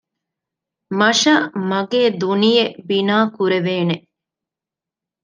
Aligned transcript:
މަށަށް 0.99 1.45
މަގޭ 1.69 2.01
ދުނިޔެ 2.21 2.65
ބިނާ 2.87 3.17
ކުރެވޭނެ 3.35 3.95